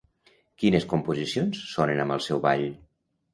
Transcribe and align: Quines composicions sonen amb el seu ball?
Quines 0.61 0.87
composicions 0.93 1.61
sonen 1.75 2.03
amb 2.05 2.17
el 2.17 2.25
seu 2.29 2.43
ball? 2.49 2.67